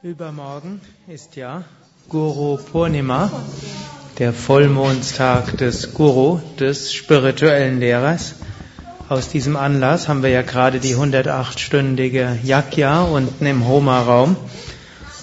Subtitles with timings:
[0.00, 1.64] Übermorgen ist ja
[2.08, 3.32] Guru Purnima,
[4.20, 8.36] der Vollmondstag des Guru, des spirituellen Lehrers.
[9.08, 14.36] Aus diesem Anlass haben wir ja gerade die 108-stündige Yakya unten im Homa-Raum.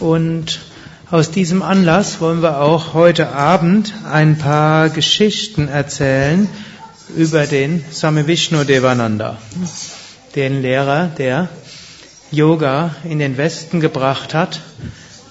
[0.01, 0.59] Und
[1.09, 6.49] aus diesem Anlass wollen wir auch heute Abend ein paar Geschichten erzählen
[7.15, 9.37] über den Same Vishnu Devananda,
[10.35, 11.47] den Lehrer, der
[12.31, 14.61] Yoga in den Westen gebracht hat.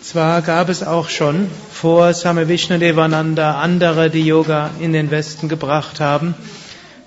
[0.00, 5.98] Zwar gab es auch schon vor Same Devananda andere, die Yoga in den Westen gebracht
[6.00, 6.34] haben.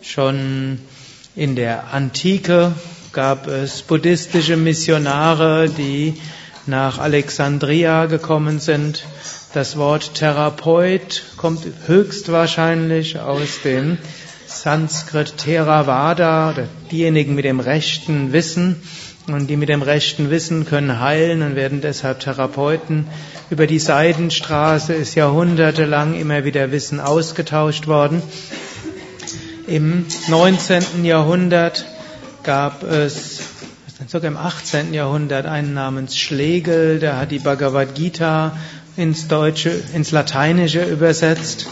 [0.02, 0.80] Schon
[1.36, 2.74] in der Antike
[3.14, 6.20] gab es buddhistische Missionare, die
[6.66, 9.06] nach Alexandria gekommen sind.
[9.54, 13.98] Das Wort Therapeut kommt höchstwahrscheinlich aus dem
[14.48, 16.54] Sanskrit Theravada,
[16.92, 18.82] diejenigen mit dem rechten Wissen.
[19.28, 23.08] Und die mit dem rechten Wissen können heilen und werden deshalb Therapeuten.
[23.50, 28.22] Über die Seidenstraße ist jahrhundertelang immer wieder Wissen ausgetauscht worden.
[29.68, 31.04] Im 19.
[31.04, 31.86] Jahrhundert
[32.44, 33.42] gab es,
[34.08, 34.94] sogar im 18.
[34.94, 38.56] Jahrhundert, einen namens Schlegel, der hat die Bhagavad Gita
[38.96, 41.68] ins Deutsche, ins Lateinische übersetzt.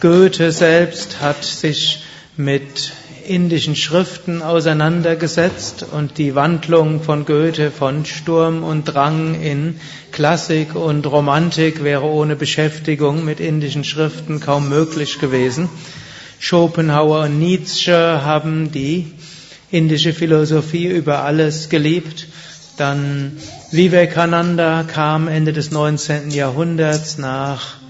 [0.00, 2.02] Goethe selbst hat sich
[2.38, 2.92] mit
[3.26, 9.80] indischen Schriften auseinandergesetzt und die Wandlung von Goethe von Sturm und Drang in
[10.12, 15.68] Klassik und Romantik wäre ohne Beschäftigung mit indischen Schriften kaum möglich gewesen.
[16.38, 19.12] Schopenhauer und Nietzsche haben die
[19.70, 22.28] indische Philosophie über alles geliebt.
[22.76, 23.36] Dann
[23.70, 26.30] Vivekananda kam Ende des 19.
[26.30, 27.83] Jahrhunderts nach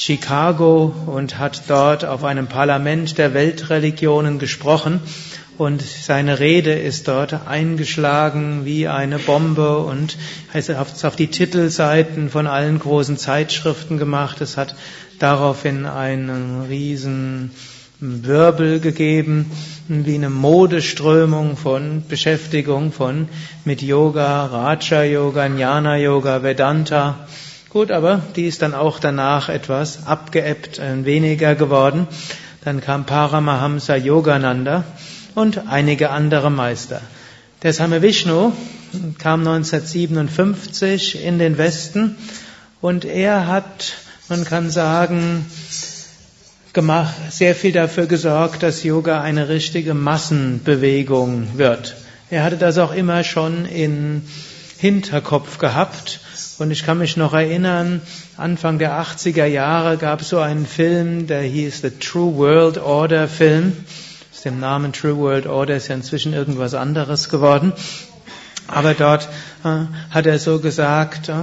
[0.00, 5.00] Chicago und hat dort auf einem Parlament der Weltreligionen gesprochen
[5.58, 10.16] und seine Rede ist dort eingeschlagen wie eine Bombe und
[10.54, 14.40] hat es auf die Titelseiten von allen großen Zeitschriften gemacht.
[14.40, 14.74] Es hat
[15.18, 17.50] daraufhin einen riesen
[18.00, 19.50] Wirbel gegeben,
[19.86, 23.28] wie eine Modeströmung von Beschäftigung von
[23.66, 27.26] mit Yoga, Raja Yoga, Jnana Yoga, Vedanta
[27.70, 32.08] Gut, aber die ist dann auch danach etwas abgeebbt, weniger geworden.
[32.64, 34.82] Dann kam Paramahamsa Yogananda
[35.36, 37.00] und einige andere Meister.
[37.62, 38.50] Der Same Vishnu
[39.18, 42.16] kam 1957 in den Westen
[42.80, 43.92] und er hat,
[44.28, 45.46] man kann sagen,
[46.72, 51.94] gemacht, sehr viel dafür gesorgt, dass Yoga eine richtige Massenbewegung wird.
[52.30, 54.22] Er hatte das auch immer schon in
[54.76, 56.18] Hinterkopf gehabt
[56.60, 58.02] und ich kann mich noch erinnern,
[58.36, 63.28] Anfang der 80er Jahre gab es so einen Film, der hieß The True World Order
[63.28, 63.72] Film.
[64.32, 67.72] Aus dem Namen True World Order ist ja inzwischen irgendwas anderes geworden.
[68.66, 69.28] Aber dort
[69.64, 71.34] äh, hat er so gesagt, äh,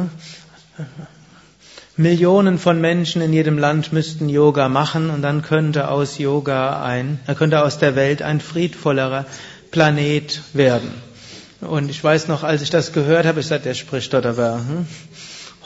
[1.95, 7.19] Millionen von Menschen in jedem Land müssten Yoga machen und dann könnte aus Yoga ein,
[7.25, 9.25] er könnte aus der Welt ein friedvollerer
[9.71, 11.06] Planet werden.
[11.61, 14.57] Und ich weiß noch, als ich das gehört habe, ich sagte, der spricht dort aber
[14.57, 14.85] hm,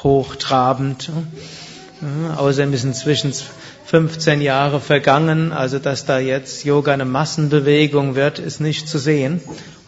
[0.04, 1.12] hochtrabend.
[2.00, 3.34] Hm, außerdem ist inzwischen
[3.86, 9.42] 15 Jahre vergangen, also dass da jetzt Yoga eine Massenbewegung wird, ist nicht zu sehen.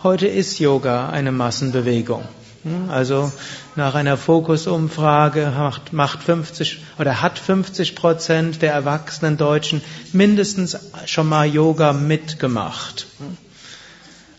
[0.04, 2.24] Heute ist Yoga eine Massenbewegung.
[2.64, 3.32] Hm, also
[3.78, 9.82] nach einer Fokusumfrage macht, macht 50 oder hat 50 Prozent der erwachsenen Deutschen
[10.12, 13.08] mindestens schon mal Yoga mitgemacht.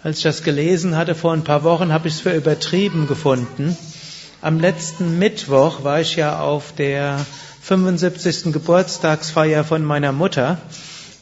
[0.04, 3.74] Als ich das gelesen hatte vor ein paar Wochen, habe ich es für übertrieben gefunden.
[4.42, 7.24] Am letzten Mittwoch war ich ja auf der
[7.62, 8.52] 75.
[8.52, 10.58] Geburtstagsfeier von meiner Mutter.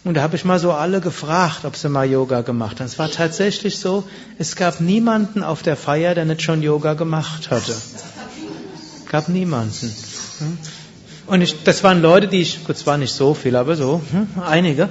[0.03, 2.87] Und da habe ich mal so alle gefragt, ob sie mal Yoga gemacht haben.
[2.87, 4.03] Es war tatsächlich so,
[4.41, 7.70] es gab niemanden auf der Feier, der nicht schon Yoga gemacht hatte.
[7.70, 9.94] Es gab niemanden.
[10.41, 10.59] Hm?
[11.28, 14.03] Und ich, das waren Leute, die ich, gut, es waren nicht so viele, aber so,
[14.10, 14.88] hm, einige.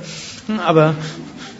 [0.48, 0.96] Hm, aber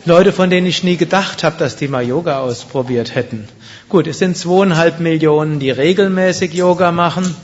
[0.06, 3.48] Leute, von denen ich nie gedacht habe, dass die mal Yoga ausprobiert hätten.
[3.88, 7.36] Gut, es sind zweieinhalb Millionen, die regelmäßig Yoga machen.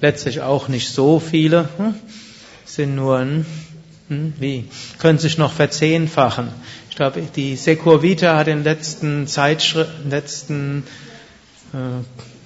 [0.00, 1.68] Letztlich auch nicht so viele.
[1.76, 1.94] Hm?
[2.64, 3.44] Sind nur, hm,
[4.38, 4.64] wie,
[4.98, 6.48] können sich noch verzehnfachen.
[6.88, 10.84] Ich glaube, die Secur Vita hat in den letzten Zeitschriften, letzten,
[11.74, 12.00] äh,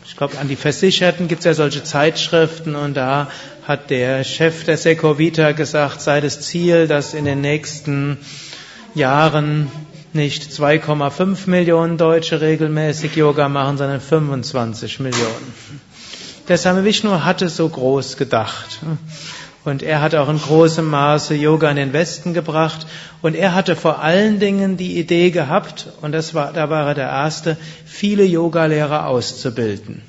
[0.05, 3.31] ich glaube, an die Versicherten gibt es ja solche Zeitschriften und da
[3.69, 8.19] hat der Chef der Secur Vita gesagt, sei das Ziel, dass in den nächsten
[8.95, 9.71] Jahren
[10.13, 15.55] nicht 2,5 Millionen Deutsche regelmäßig Yoga machen, sondern 25 Millionen.
[16.49, 18.81] Der Same Vishnu hatte so groß gedacht.
[19.65, 22.87] Und er hat auch in großem Maße Yoga in den Westen gebracht.
[23.23, 26.95] Und er hatte vor allen Dingen die Idee gehabt, und das war, da war er
[26.95, 30.03] der Erste, viele Yogalehrer auszubilden.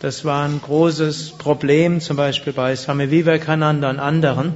[0.00, 4.54] Das war ein großes Problem, zum Beispiel bei Swami Vivekananda und anderen.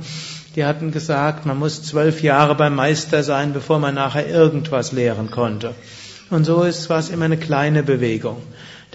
[0.57, 5.31] Die hatten gesagt, man muss zwölf Jahre beim Meister sein, bevor man nachher irgendwas lehren
[5.31, 5.75] konnte.
[6.31, 8.43] Und so ist was immer eine kleine Bewegung.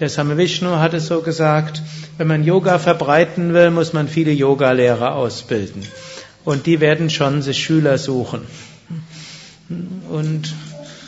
[0.00, 1.80] Der Same Vishnu hat es so gesagt,
[2.18, 5.86] wenn man Yoga verbreiten will, muss man viele Yogalehrer ausbilden.
[6.44, 8.42] Und die werden schon sich Schüler suchen.
[10.10, 10.52] Und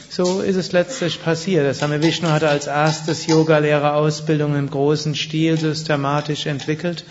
[0.09, 1.65] so ist es letztlich passiert.
[1.65, 7.05] Der Same Vishnu hatte als erstes Yogalehrerausbildung im großen Stil systematisch entwickelt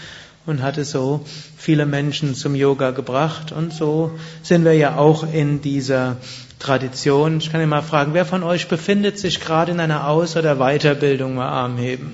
[0.46, 1.26] und hatte so
[1.58, 3.52] viele Menschen zum Yoga gebracht.
[3.52, 4.12] Und so
[4.44, 6.18] sind wir ja auch in dieser
[6.60, 7.38] Tradition.
[7.38, 10.56] Ich kann ja mal fragen, wer von euch befindet sich gerade in einer Aus- oder
[10.56, 11.36] Weiterbildung?
[11.36, 12.14] Mal Arm heben.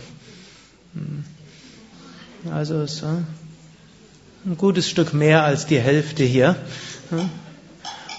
[0.94, 1.24] Hm.
[2.52, 6.56] Also so ein gutes Stück mehr als die Hälfte hier.
[7.10, 7.30] Hm.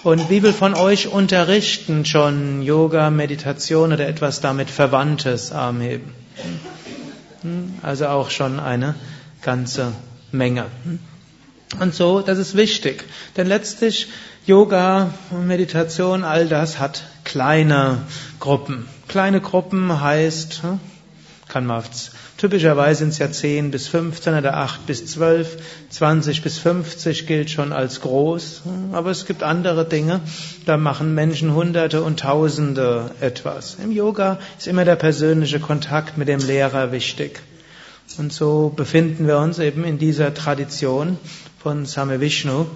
[0.05, 5.53] Und wie viel von euch unterrichten schon Yoga, Meditation oder etwas damit Verwandtes?
[5.53, 6.13] Arm heben.
[7.43, 7.75] Hm.
[7.83, 8.95] Also auch schon eine
[9.43, 9.93] ganze
[10.31, 10.67] Menge.
[11.81, 13.05] Und so, das ist wichtig.
[13.37, 14.09] Denn letztlich
[14.47, 17.99] Yoga, Meditation, all das hat kleine
[18.41, 18.89] Gruppen.
[19.09, 20.81] Kleine Gruppen heißt, hm,
[21.49, 21.85] kann man,
[22.39, 25.59] typischerweise sind es ja 10 bis 15 oder 8 bis 12,
[25.91, 28.63] 20 bis 50 gilt schon als groß.
[28.93, 30.21] Aber es gibt andere Dinge,
[30.67, 33.77] da machen Menschen Hunderte und Tausende etwas.
[33.83, 37.43] Im Yoga ist immer der persönliche Kontakt mit dem Lehrer wichtig.
[38.19, 41.19] Und so befinden wir uns eben in dieser Tradition
[41.63, 42.67] von Same Vishnu,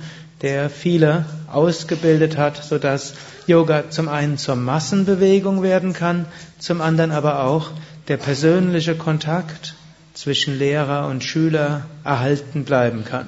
[0.42, 3.14] der viele ausgebildet hat, sodass
[3.46, 6.26] Yoga zum einen zur Massenbewegung werden kann,
[6.58, 7.70] zum anderen aber auch
[8.08, 9.74] der persönliche Kontakt
[10.14, 13.26] zwischen Lehrer und Schüler erhalten bleiben kann.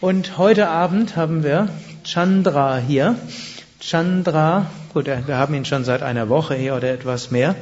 [0.00, 1.68] Und heute Abend haben wir
[2.04, 3.16] Chandra hier.
[3.80, 7.56] Chandra, gut, wir haben ihn schon seit einer Woche hier oder etwas mehr.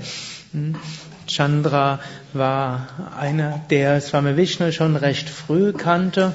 [1.26, 2.00] Chandra
[2.32, 2.88] war
[3.18, 6.32] einer, der Swami Vishnu schon recht früh kannte.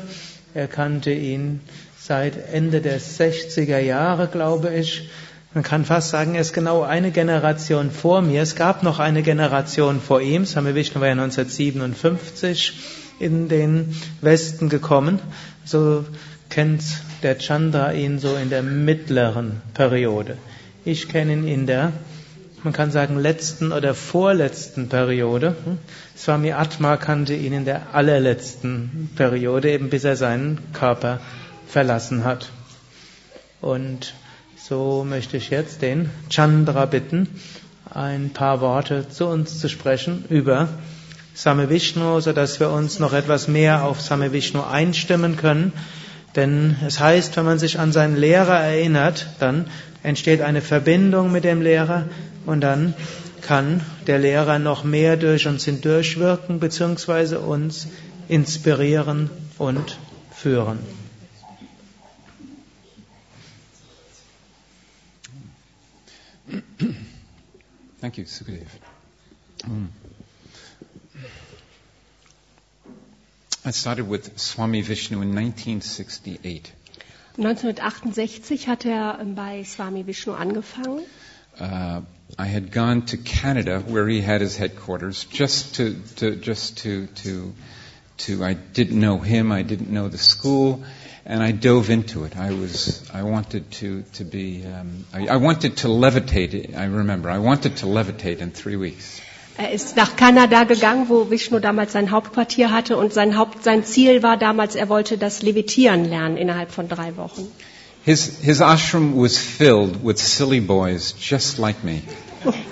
[0.54, 1.62] Er kannte ihn
[2.00, 5.10] seit Ende der 60er Jahre, glaube ich.
[5.54, 8.42] Man kann fast sagen, er ist genau eine Generation vor mir.
[8.42, 10.46] Es gab noch eine Generation vor ihm.
[10.46, 12.74] Swami Vishnu war ja 1957
[13.20, 15.20] in den Westen gekommen.
[15.66, 16.06] So
[16.50, 16.84] kennt
[17.24, 20.38] der Chandra ihn so in der mittleren Periode.
[20.86, 21.94] Ich kenne ihn in der
[22.64, 25.56] man kann sagen, letzten oder vorletzten Periode.
[26.18, 31.20] Swami Atma kannte ihn in der allerletzten Periode, eben bis er seinen Körper
[31.68, 32.50] verlassen hat.
[33.62, 34.14] Und
[34.58, 37.28] so möchte ich jetzt den Chandra bitten,
[37.94, 40.70] ein paar Worte zu uns zu sprechen über
[41.34, 45.72] Same Vishnu, so dass wir uns noch etwas mehr auf Same Vishnu einstimmen können.
[46.36, 49.66] Denn es heißt, wenn man sich an seinen Lehrer erinnert, dann
[50.04, 52.06] entsteht eine Verbindung mit dem Lehrer
[52.50, 52.96] und dann
[53.42, 57.36] kann der Lehrer noch mehr durch uns hindurchwirken bzw.
[57.36, 57.88] uns
[58.28, 59.98] inspirieren und
[60.32, 60.80] führen.
[68.02, 68.68] Thank you, Sukadev.
[69.68, 69.88] Mm.
[73.66, 76.74] I started with Swami Vishnu in 1968.
[77.38, 81.02] 1968 hat er bei Swami Vishnu angefangen.
[81.60, 82.02] Uh,
[82.38, 87.08] I had gone to Canada where he had his headquarters just to, to just to
[87.08, 87.54] to
[88.18, 90.84] to I didn't know him, I didn't know the school,
[91.26, 92.38] and I dove into it.
[92.38, 96.78] I was I wanted to to be um, I, I wanted to levitate.
[96.78, 99.22] I remember I wanted to levitate in three weeks.
[99.58, 103.84] Er ist nach Kanada gegangen, wo Vishnu damals sein Hauptquartier hatte und sein, Haupt, sein
[103.84, 107.46] Ziel war damals, er wollte das Levitieren lernen innerhalb von drei Wochen.
[108.06, 112.02] His, his ashram was filled with silly boys just like me.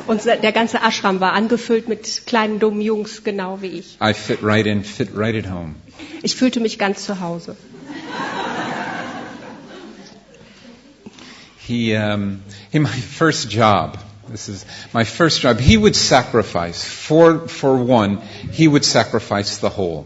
[0.08, 3.98] Und der ganze Ashram war angefüllt mit kleinen dummen Jungs, genau wie ich.
[4.02, 5.76] I fit right in, fit right at home.
[6.24, 7.58] Ich fühlte mich ganz zu Hause.
[11.68, 12.42] He, um,
[12.72, 13.98] in my first job,
[14.32, 15.60] this is my first job.
[15.60, 18.22] He would sacrifice for for one.
[18.54, 20.06] He would sacrifice the whole.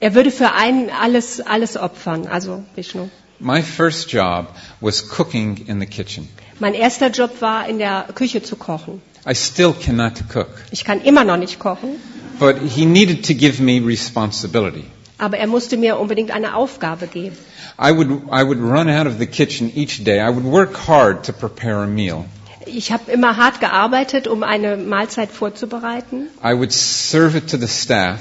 [0.00, 3.08] Er würde für einen alles alles opfern, also Vishnu.
[3.40, 4.46] My first job
[4.80, 6.28] was cooking in the kitchen.
[6.58, 9.02] Mein erster Job war in der Küche zu kochen.
[9.28, 11.96] I still cannot cook, Ich kann immer noch nicht kochen,
[12.38, 14.84] but he needed to give me responsibility.
[15.18, 17.36] aber er musste mir unbedingt eine Aufgabe geben.
[17.78, 20.18] I would I would run out of the kitchen each day.
[20.20, 22.24] I would work hard to prepare a meal.
[22.64, 27.68] Ich habe immer hart gearbeitet, um eine Mahlzeit vorzubereiten I would serve it to the
[27.68, 28.20] staff,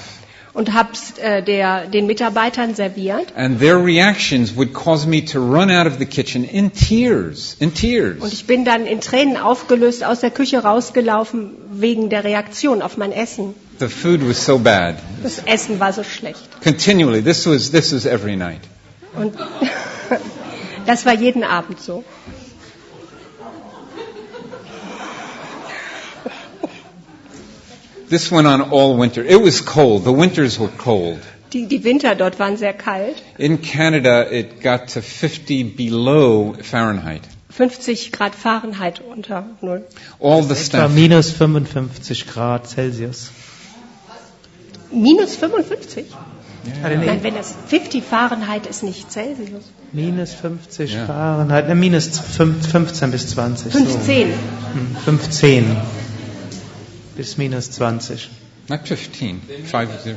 [0.55, 0.89] und habe
[1.21, 3.27] äh, der, den Mitarbeitern serviert.
[3.35, 7.69] and their reactions would cause me to run out of the kitchen in tears, in
[7.69, 8.33] Und tears.
[8.33, 13.11] ich bin dann in Tränen aufgelöst aus der Küche rausgelaufen wegen der Reaktion auf mein
[13.11, 13.53] Essen.
[13.79, 14.95] The food was so bad.
[15.21, 16.39] Das Essen war so schlecht.
[16.63, 17.21] Continually.
[17.21, 18.61] This was, this was every night.
[19.15, 19.33] Und
[20.85, 22.03] das war jeden Abend so.
[28.09, 29.23] This went on all winter.
[29.23, 30.03] It was cold.
[30.03, 31.19] The winters were cold.
[31.53, 33.15] Die, die Winter dort waren sehr kalt.
[33.37, 37.21] In Canada, it got to 50 below Fahrenheit.
[37.49, 39.83] 50 Grad Fahrenheit unter Null.
[40.19, 43.31] All the Etwa staff, minus 55 Grad Celsius.
[44.91, 46.05] Minus 55?
[46.83, 49.63] Hatte nee, Nein, wenn das 50 Fahrenheit ist nicht Celsius.
[49.93, 51.05] minus 50 Ja.
[51.05, 53.71] Fahrenheit, ne, minus 5, 15 bis 20.
[53.71, 53.79] so.
[53.79, 54.27] 15.
[54.27, 55.77] Hm, 15
[57.15, 58.29] bis minus 20.
[58.67, 60.15] not 15, 50,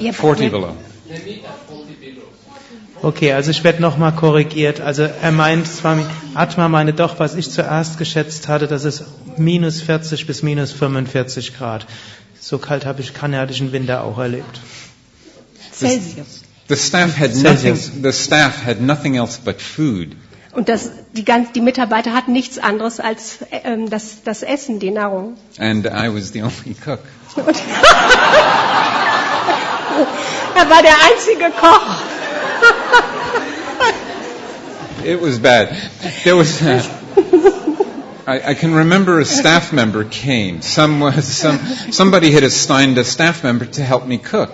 [0.00, 0.74] Ihr 40 below.
[3.00, 4.80] Okay, also ich werde nochmal korrigiert.
[4.80, 9.04] Also er meint, Swami, Atma meine doch, was ich zuerst geschätzt hatte, dass es
[9.36, 11.86] minus 40 bis minus 45 Grad.
[12.40, 14.60] So kalt habe ich kanadischen Winter auch erlebt.
[15.72, 16.42] Celsius.
[16.68, 17.90] The staff had nothing, Celsius.
[18.02, 20.16] the staff had nothing else but food.
[20.52, 24.90] Und das, die, ganz, die Mitarbeiter hatten nichts anderes als ähm, das, das Essen, die
[24.90, 25.36] Nahrung.
[25.58, 27.00] And I was the only cook.
[27.36, 27.46] Und
[30.56, 32.02] er war der einzige Koch.
[35.04, 35.68] It was bad.
[36.24, 36.60] There was.
[36.60, 36.82] uh,
[38.26, 40.60] I, I can remember a staff member came.
[40.60, 41.58] Some, some,
[41.92, 44.50] somebody had assigned a staff member to help me cook.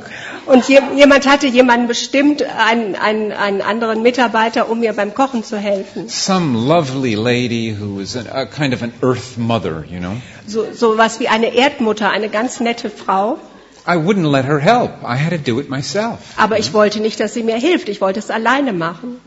[0.47, 5.43] Und je, jemand hatte jemanden bestimmt, einen, einen, einen anderen Mitarbeiter, um mir beim Kochen
[5.43, 6.09] zu helfen.
[6.09, 10.17] Some lovely lady who was a, a kind of an earth mother, you know.
[10.47, 13.39] So, so was wie eine Erdmutter, eine ganz nette Frau.
[13.87, 15.03] I wouldn't let her help.
[15.03, 16.19] I had to do it myself.
[16.37, 17.89] Aber ich wollte nicht, dass sie mir hilft.
[17.89, 19.21] Ich wollte es alleine machen.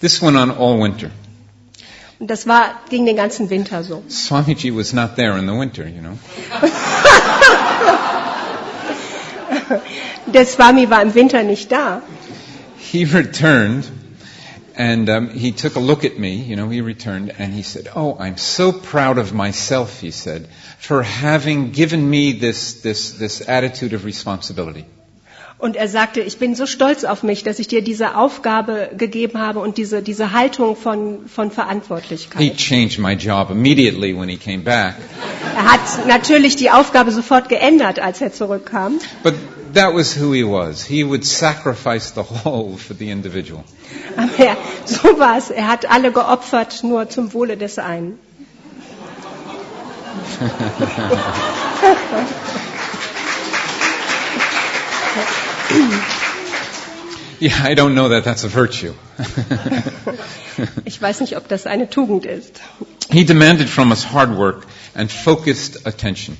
[0.00, 1.10] This went on all winter.
[2.18, 4.04] Und das war, ging den ganzen Winter so.
[4.08, 6.18] Swamiji was not there in the winter, you know.
[10.26, 12.02] Der Swami war im Winter nicht da.
[12.78, 13.90] He returned
[14.76, 17.88] and um, he took a look at me, you know, he returned and he said,
[17.94, 20.48] Oh, I'm so proud of myself, he said,
[20.78, 24.86] for having given me this, this, this attitude of responsibility.
[25.62, 29.38] Und er sagte, ich bin so stolz auf mich, dass ich dir diese Aufgabe gegeben
[29.38, 32.56] habe und diese, diese Haltung von, von He Verantwortlichkeit.
[32.56, 34.96] changed my job immediately when he came back.
[35.54, 38.94] Er hat natürlich die Aufgabe sofort geändert, als er zurückkam.
[39.22, 39.34] But
[39.74, 40.84] that was who he was.
[40.84, 43.62] He would sacrifice the whole for the individual.
[44.16, 45.50] Aber er, so war es.
[45.50, 48.18] Er hat alle geopfert, nur zum Wohle des einen.
[57.42, 58.94] Yeah, I don't know that that's a virtue.
[60.84, 62.60] Ich weiß nicht, ob das eine Tugend ist.
[63.10, 64.64] he demanded from us hard work
[64.94, 66.36] and focused attention.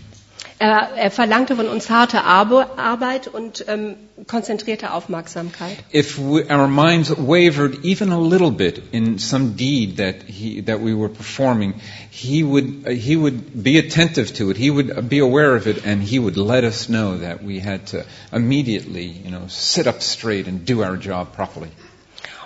[0.63, 3.97] Er, er verlangte von uns harte Arbe- Arbeit und ähm,
[4.29, 5.77] konzentrierte Aufmerksamkeit.
[5.93, 10.79] If we, our minds wavered even a little bit in some deed that he, that
[10.81, 11.75] we were performing,
[12.13, 14.57] he would, he would be attentive to it.
[14.57, 17.89] He would be aware of it and he would let us know that we had
[17.89, 21.71] to immediately, you know, sit up straight and do our job properly.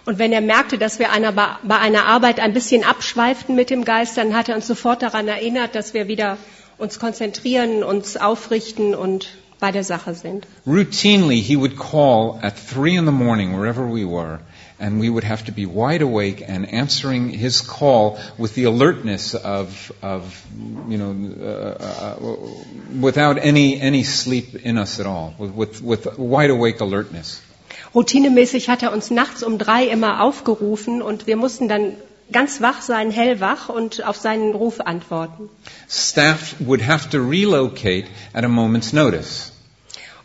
[0.07, 3.85] Und wenn er merkte, dass wir einer, bei einer Arbeit ein bisschen abschweiften mit dem
[3.85, 6.39] Geist, dann hat er uns sofort daran erinnert, dass wir wieder
[6.79, 9.29] uns konzentrieren, uns aufrichten und
[9.59, 10.47] bei der Sache sind.
[10.67, 14.41] Routinely, he would call at three in the morning, wherever we were,
[14.79, 19.35] and we would have to be wide awake and answering his call with the alertness
[19.35, 20.45] of, of
[20.89, 26.19] you know, uh, uh, without any, any sleep in us at all, with, with, with
[26.19, 27.41] wide awake alertness.
[27.95, 31.95] Routinemäßig hat er uns nachts um drei immer aufgerufen und wir mussten dann
[32.33, 35.49] ganz wach sein, hellwach und auf seinen Ruf antworten.
[35.89, 39.53] Staff would have to relocate at a moment's notice.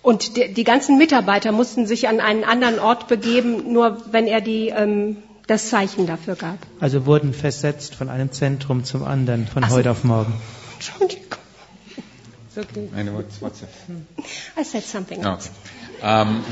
[0.01, 4.41] Und die, die ganzen Mitarbeiter mussten sich an einen anderen Ort begeben, nur wenn er
[4.41, 6.57] die, ähm, das Zeichen dafür gab.
[6.79, 9.75] Also wurden versetzt von einem Zentrum zum anderen von Ach so.
[9.75, 10.33] heute auf morgen.
[10.73, 11.25] Entschuldigung.
[12.55, 12.89] Wirklich.
[12.97, 13.69] I know what's, what's it?
[14.59, 15.29] I said something Okay.
[15.29, 15.49] else.
[16.01, 16.43] Um,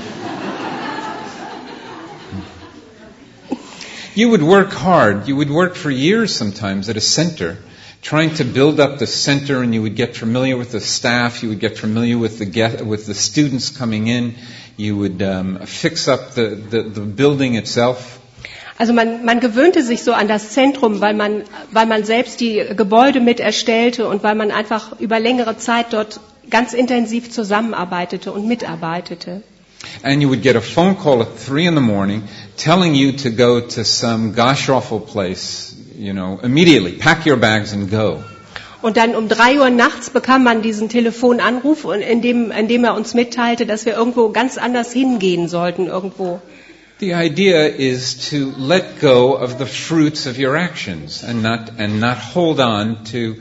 [4.15, 5.27] you would work hard.
[5.27, 7.57] You would work for years sometimes at a center,
[8.01, 11.43] trying to build up the center, and you would get familiar with the staff.
[11.43, 14.35] You would get familiar with the get, with the students coming in.
[14.77, 18.15] You would um, fix up the, the, the building itself.
[18.77, 22.63] Also man, man gewöhnte sich so an das Zentrum, weil man, weil man selbst die
[22.77, 28.47] Gebäude mit erstellte und weil man einfach über längere Zeit dort ganz intensiv zusammenarbeitete und
[28.47, 29.43] mitarbeitete.
[30.03, 33.29] And you would get a phone call at three in the morning telling you to
[33.29, 36.97] go to some gosh awful place, you know, immediately.
[36.97, 38.23] Pack your bags and go.
[38.81, 42.95] Und dann um drei Uhr nachts bekam man diesen Telefonanruf, in dem, in dem er
[42.95, 46.39] uns mitteilte, dass wir irgendwo ganz anders hingehen sollten, irgendwo.
[46.99, 52.01] The idea is to let go of the fruits of your actions and not, and
[52.01, 53.35] not hold on to,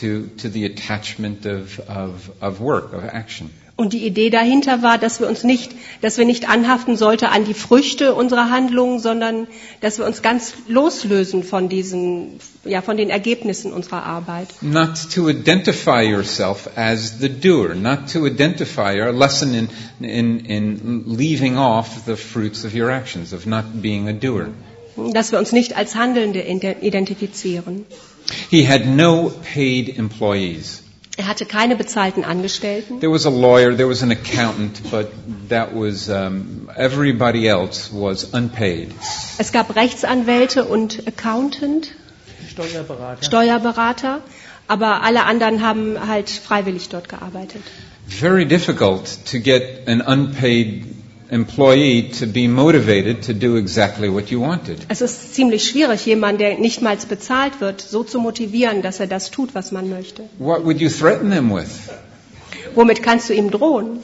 [0.00, 3.50] to, to the attachment of, of, of work, of action.
[3.76, 7.44] Und die Idee dahinter war, dass wir uns nicht, dass wir nicht anhaften sollten an
[7.44, 9.48] die Früchte unserer Handlungen, sondern
[9.80, 14.46] dass wir uns ganz loslösen von diesen, ja, von den Ergebnissen unserer Arbeit.
[14.60, 21.02] Not to identify yourself as the doer, not to identify our lesson in, in, in
[21.06, 24.50] leaving off the fruits of your actions, of not being a doer.
[25.12, 26.40] Dass wir uns nicht als Handelnde
[26.80, 27.86] identifizieren.
[28.50, 30.82] He had no paid employees.
[31.16, 32.98] Er hatte keine bezahlten Angestellten.
[32.98, 35.08] There was a lawyer, there was an accountant, but
[35.48, 38.92] that was um, everybody else was unpaid.
[39.38, 41.92] Es gab Rechtsanwälte und Accountant,
[42.50, 43.22] Steuerberater.
[43.22, 44.22] Steuerberater,
[44.66, 47.62] aber alle anderen haben halt freiwillig dort gearbeitet.
[48.08, 50.93] Very difficult to get an unpaid
[51.30, 54.78] employee to be motivated to do exactly what you wanted.
[54.88, 59.06] Es ist ziemlich schwierig, jemanden, der nicht mal bezahlt wird, so zu motivieren, dass er
[59.06, 60.22] das tut, was man möchte.
[60.38, 61.90] What would you threaten them with?
[62.74, 64.00] Womit kannst du ihm drohen?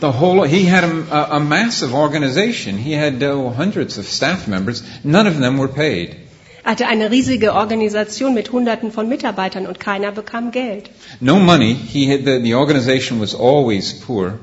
[0.00, 2.76] The whole, he had a, a massive organization.
[2.76, 4.82] He had uh, hundreds of staff members.
[5.02, 6.16] None of them were paid.
[6.64, 10.90] Er hatte eine riesige Organisation mit Hunderten von Mitarbeitern und keiner bekam Geld.
[11.20, 11.74] No money.
[11.74, 14.38] He had, the, the organization was always poor.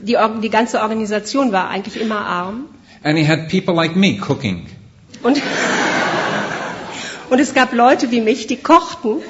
[0.00, 2.68] Die, die ganze Organisation war eigentlich immer arm.
[3.02, 4.66] And he had people like me cooking.
[5.22, 5.40] Und,
[7.30, 9.22] und es gab Leute wie mich, die kochten.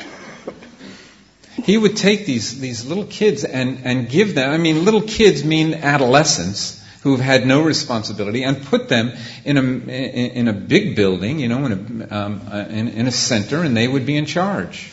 [1.65, 5.45] He would take these, these little kids and, and give them, I mean, little kids
[5.45, 9.13] mean adolescents who've had no responsibility and put them
[9.45, 13.07] in a, in, in a big building, you know, in a, um, uh, in, in
[13.07, 14.91] a center and they would be in charge.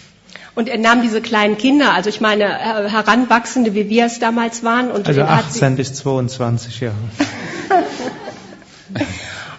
[0.56, 4.64] Und er nahm diese kleinen Kinder, also ich meine äh, Heranwachsende, wie wir es damals
[4.64, 6.96] waren, und, Also hat sie, 18 bis 22 Jahre.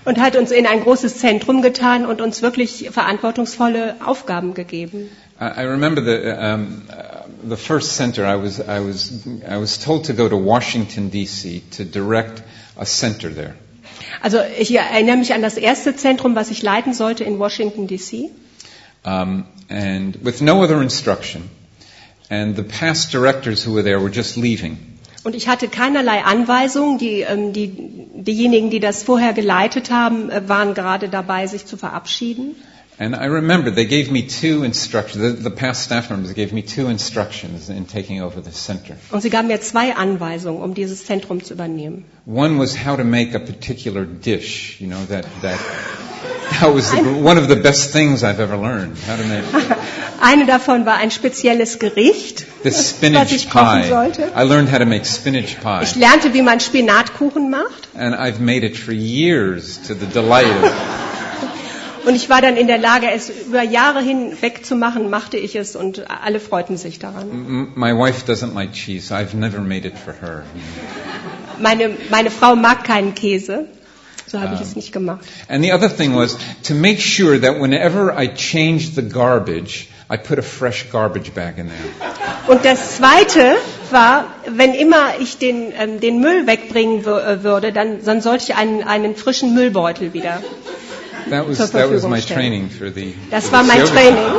[0.07, 5.11] und hat uns in ein großes Zentrum getan und uns wirklich verantwortungsvolle Aufgaben gegeben.
[5.39, 9.13] I remember the, um, uh, the first center I was, I, was,
[9.47, 11.63] I was told to go to Washington, D.C.
[11.77, 12.43] to direct
[12.79, 13.55] a center there.
[14.23, 18.31] Also ich erinnere mich an das erste Zentrum, was ich leiten sollte in Washington DC.
[19.07, 21.49] Um, and with no other instruction.
[22.29, 24.79] And the past directors who were there were just leaving.
[25.23, 26.99] Und ich hatte keinerlei Anweisungen.
[26.99, 27.69] Die, ähm, die,
[28.15, 32.57] diejenigen, die das vorher geleitet haben, äh, waren gerade dabei, sich zu verabschieden.
[32.99, 35.23] And I remember they gave me two instructions.
[35.23, 38.97] The, the past staff members gave me two instructions in taking over the center.
[39.11, 42.07] Und sie gaben mir zwei Anweisungen, um dieses Zentrum zu übernehmen.
[42.25, 44.81] One was how to make a particular dish.
[44.81, 45.59] You know that that
[46.61, 48.97] that was the, one of the best things I've ever learned.
[49.07, 49.45] How to make
[50.21, 53.89] Eine davon war ein spezielles Gericht, the was spinach ich kochen pie.
[53.89, 54.33] sollte.
[54.35, 57.89] I learned how to make spinach pie, Ich lernte, wie man Spinatkuchen macht.
[57.95, 60.73] and I've made it for years to the delight of
[62.07, 65.57] Und ich war dann in der Lage, es über Jahre hinweg zu machen, machte ich
[65.57, 67.29] es und alle freuten sich daran.
[67.31, 69.13] M- My wife doesn't like cheese.
[69.13, 70.45] I've never made it for her.
[71.59, 73.67] Meine, meine Frau mag keinen Käse,
[74.27, 75.25] so habe ich es nicht gemacht.
[75.49, 80.17] And the other thing was to make sure that whenever I changed the garbage, I
[80.17, 82.17] put a fresh garbage bag in there.
[82.49, 83.57] Und das Zweite
[83.91, 88.55] war, wenn immer ich den, ähm, den Müll wegbringen äh, würde, dann, dann sollte ich
[88.57, 90.43] einen, einen frischen Müllbeutel wieder.
[91.31, 92.41] That was Zur that was my stellen.
[92.41, 93.15] training for the.
[93.31, 93.85] Das for war the mein.
[93.85, 94.33] Training.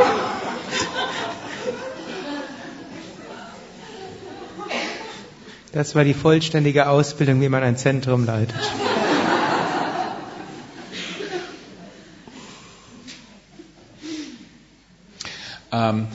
[5.73, 8.56] Das war die vollständige Ausbildung, wie man ein Zentrum leitet.
[15.78, 16.08] Um,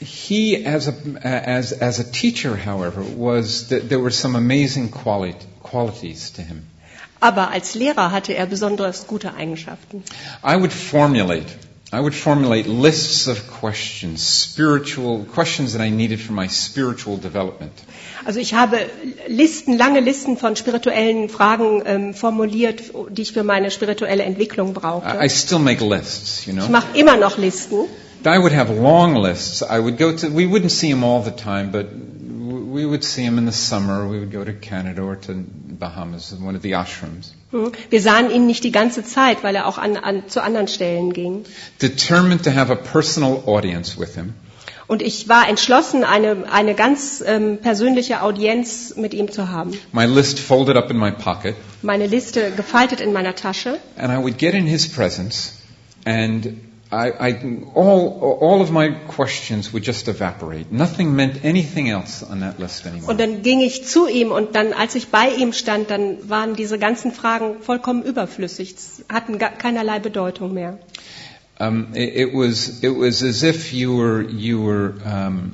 [0.00, 5.36] he, as a as as a teacher, however, was that there were some amazing quali-
[5.62, 6.62] qualities to him.
[7.20, 10.02] Aber als Lehrer hatte er besonders gute Eigenschaften.
[10.42, 11.46] I would formulate.
[11.92, 17.72] I would formulate lists of questions, spiritual questions that I needed for my spiritual development.
[18.24, 18.78] Also ich habe
[19.26, 24.70] Listen, lange Listen von spirituellen Fragen ähm, formuliert, die ich für meine spirituelle Entwicklung I,
[24.70, 25.28] I brauchte.
[25.30, 26.62] still make lists, you know.
[26.62, 27.86] Ich mache immer noch Listen.
[28.26, 29.62] I would have long lists.
[29.62, 33.22] I would go to, we wouldn't see him all the time, but we would see
[33.22, 34.06] him in the summer.
[34.06, 37.32] We would go to Canada or to Bahamas, one of the ashrams.
[37.50, 37.72] Hm.
[37.88, 41.12] Wir sahen ihn nicht die ganze Zeit, weil er auch an, an, zu anderen Stellen
[41.12, 41.44] ging.
[41.80, 44.34] Determined to have a personal audience with him.
[44.86, 49.72] Und ich war entschlossen, eine, eine ganz ähm, persönliche Audienz mit ihm zu haben.
[49.92, 53.78] My list folded up in my pocket, Meine Liste gefaltet in meiner Tasche.
[53.96, 55.52] and I would get in his presence,
[56.04, 56.60] and
[56.92, 60.72] I, I, all, all of my questions would just evaporate.
[60.72, 63.10] Nothing meant anything else on that list anymore.
[63.10, 66.56] Und dann ging ich zu ihm und dann, als ich bei ihm stand, dann waren
[66.56, 68.74] diese ganzen Fragen vollkommen überflüssig,
[69.08, 70.80] hatten gar keinerlei Bedeutung mehr.
[71.60, 75.52] Um, it, it was it was as if you were you were um,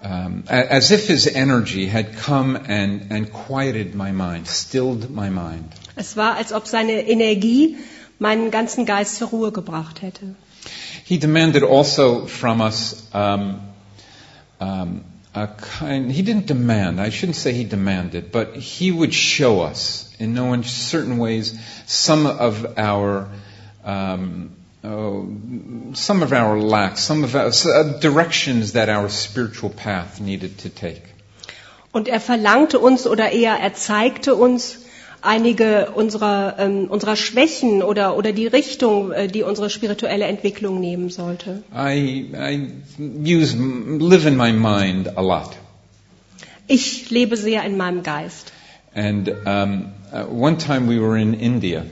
[0.00, 5.72] um, as if his energy had come and and quieted my mind, stilled my mind.
[5.96, 7.76] Es war, als ob seine Energie
[8.20, 10.36] meinen ganzen Geist zur Ruhe gebracht hätte.
[11.04, 13.60] He demanded also from us um,
[14.60, 15.04] um,
[15.34, 16.12] a kind.
[16.12, 17.00] He didn't demand.
[17.00, 22.26] I shouldn't say he demanded, but he would show us in no uncertain ways some
[22.26, 23.28] of our.
[23.84, 24.50] Um,
[24.84, 25.26] oh,
[25.94, 30.68] some of our lacks, some of our uh, directions that our spiritual path needed to
[30.68, 31.02] take.
[31.92, 34.78] Und er verlangte uns oder eher er zeigte uns
[35.22, 41.10] einige unserer, ähm, unserer Schwächen oder, oder die Richtung, äh, die unsere spirituelle Entwicklung nehmen
[41.10, 41.62] sollte.
[41.74, 45.50] I, I use live in my mind a lot,
[46.66, 48.52] Ich lebe sehr in meinem Geist.
[48.94, 51.84] and um, uh, one time we were in India,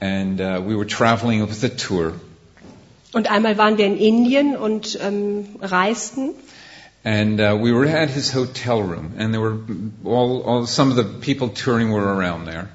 [0.00, 2.14] and uh, we were traveling with a tour,
[3.12, 6.30] Und einmal waren wir in Indien und ähm, reisten
[7.04, 9.58] and uh, we were at his hotel room, and there were
[10.04, 12.70] all, all some of the people touring were around there,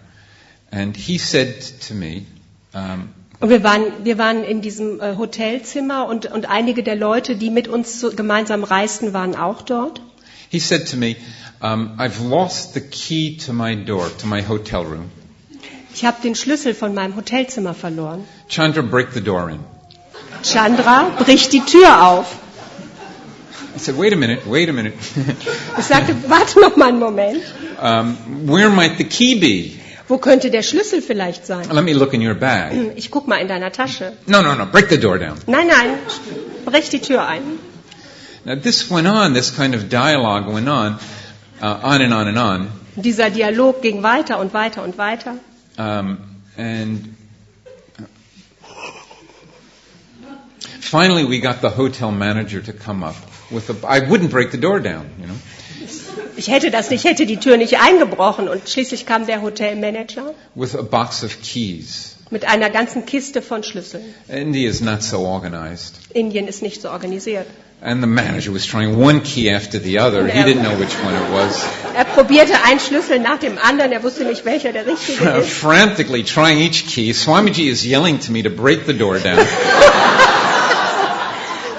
[0.71, 2.25] and he said to me.
[2.73, 3.09] Um,
[3.41, 7.49] und wir waren, wir waren in diesem äh, Hotelzimmer und, und einige der Leute, die
[7.49, 10.01] mit uns so gemeinsam reisten, waren auch dort.
[10.49, 11.15] He said to me,
[11.61, 15.09] um, I've lost the key to my door, to my hotel room.
[15.93, 18.25] Ich habe den Schlüssel von meinem Hotelzimmer verloren.
[18.49, 19.59] Chandra, break the door in.
[20.43, 22.35] Chandra bricht die Tür auf.
[23.79, 24.93] I said, wait a minute, wait a minute.
[25.77, 27.41] Ich sagte, warte noch mal einen Moment.
[27.79, 29.79] um, where might the key be?
[30.09, 31.69] Wo könnte der Schlüssel vielleicht sein?
[31.71, 32.73] Let me look in your bag.
[32.97, 34.11] Ich guck mal in deiner Tasche.
[34.25, 35.37] No, no, no, break the door down.
[35.47, 35.97] Nein, nein,
[36.65, 37.41] brech die Tür ein.
[38.43, 40.99] Now this went on, this kind of dialogue went on,
[41.61, 42.67] uh, on and on and on.
[42.97, 45.35] Dieser Dialog ging weiter und weiter und weiter.
[45.77, 46.17] Um,
[46.57, 47.15] and
[50.81, 53.15] finally we got the hotel manager to come up
[53.51, 55.35] with a, I wouldn't break the door down, you know.
[56.35, 60.75] Ich hätte das nicht, hätte die Tür nicht eingebrochen und schließlich kam der Hotelmanager with
[60.75, 62.15] a box of keys.
[62.29, 64.03] mit einer ganzen Kiste von Schlüsseln.
[64.27, 65.95] India is not so organized.
[66.13, 67.47] Indien ist nicht so organisiert.
[67.81, 70.27] And the manager was trying one key after the other.
[70.27, 71.65] He didn't know which one it was.
[71.95, 75.49] Er probierte einen Schlüssel nach dem anderen, er wusste nicht, welcher der richtige ist.
[75.49, 77.13] Frantically trying each key.
[77.13, 79.39] Swamiji is yelling to me to break the door down.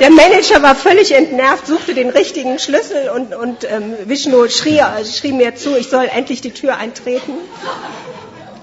[0.00, 5.04] Der Manager war völlig entnervt, suchte den richtigen Schlüssel und, und ähm, Vishnu schrie, äh,
[5.04, 7.32] schrie mir zu, ich soll endlich die Tür eintreten.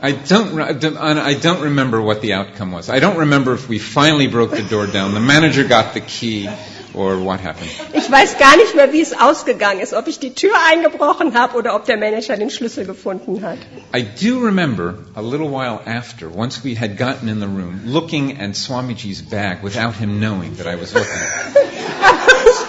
[0.03, 2.89] I don't, I don't remember what the outcome was.
[2.89, 6.49] I don't remember if we finally broke the door down, the manager got the key,
[6.93, 7.69] or what happened.
[7.93, 11.57] Ich weiß gar nicht mehr, wie es ausgegangen ist, ob ich die Tür eingebrochen habe
[11.57, 13.57] oder ob der Manager den Schlüssel gefunden hat.
[13.95, 18.39] I do remember a little while after, once we had gotten in the room, looking
[18.39, 21.07] at Swamiji's bag without him knowing that I was looking.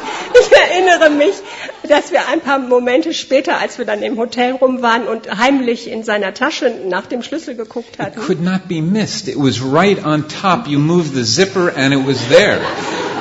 [0.79, 1.35] Ich erinnere mich,
[1.89, 5.91] dass wir ein paar Momente später, als wir dann im Hotel rum waren und heimlich
[5.91, 8.21] in seiner Tasche nach dem Schlüssel geguckt It hatten.
[8.21, 9.27] could not be missed.
[9.29, 10.69] It was right on top.
[10.69, 12.61] You moved the zipper and it was there.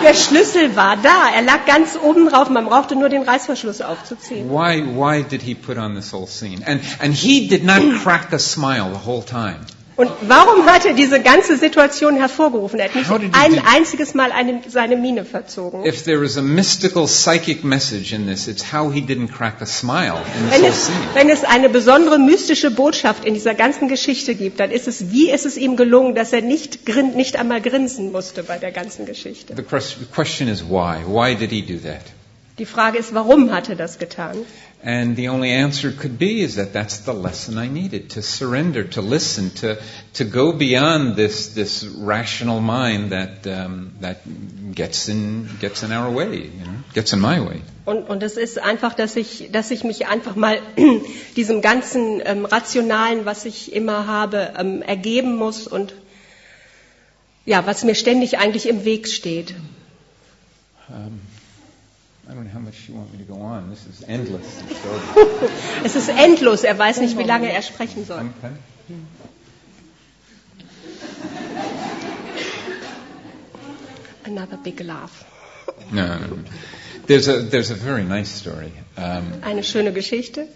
[0.03, 4.49] Der Schlüssel war da, er lag ganz oben drauf, man brauchte nur den Reißverschluss aufzuziehen.
[4.51, 6.61] Why, why did he put on this whole scene?
[6.65, 9.57] And, and he did not crack a smile the whole time.
[9.97, 12.79] Und warum hat er diese ganze Situation hervorgerufen?
[12.79, 15.83] Er hat nicht ein einziges Mal eine, seine Miene verzogen.
[15.85, 19.65] If there is a mystical psychic message in this, it's how he didn't crack a
[19.65, 20.97] smile in this Wenn es, scene.
[21.15, 25.31] wenn es eine besondere mystische Botschaft in dieser ganzen Geschichte gibt, dann ist es, wie
[25.31, 29.07] ist es ihm gelungen, dass er nicht, grin, nicht einmal grinsen musste bei der ganzen
[29.07, 29.55] Geschichte.
[29.55, 30.97] The question is why?
[31.07, 32.03] Why did he do that?
[32.59, 34.37] Die Frage ist, warum hat er das getan?
[34.83, 38.83] And the only answer could be is that that's the lesson I needed to surrender,
[38.83, 39.81] to listen, to,
[40.13, 44.21] to go beyond this, this rational mind that, um, that
[44.75, 47.61] gets, in, gets in our way, you know, gets in my way.
[47.85, 50.59] Und, und es ist einfach, dass ich, dass ich mich einfach mal
[51.35, 55.95] diesem ganzen ähm, Rationalen, was ich immer habe, ähm, ergeben muss und
[57.45, 59.55] ja, was mir ständig eigentlich im Weg steht.
[60.89, 61.19] Um,
[62.29, 63.69] I don't know how much you want me to go on.
[63.69, 64.61] This is endless.
[65.85, 68.19] Es ist endlos, er weiß nicht, wie lange er sprechen soll.
[68.19, 68.51] Okay.
[74.25, 75.23] Another big laugh.
[75.91, 76.37] No, no, no.
[77.05, 78.73] There's a, there's a very nice story.
[78.97, 80.47] Um, Eine schöne Geschichte.